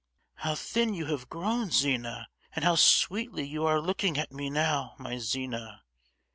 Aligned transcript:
"How 0.37 0.55
thin 0.55 0.95
you 0.95 1.05
have 1.05 1.29
grown, 1.29 1.69
Zina! 1.69 2.27
and 2.55 2.65
how 2.65 2.73
sweetly 2.73 3.43
you 3.45 3.67
are 3.67 3.79
looking 3.79 4.17
at 4.17 4.31
me 4.31 4.49
now, 4.49 4.95
my 4.97 5.19
Zina! 5.19 5.83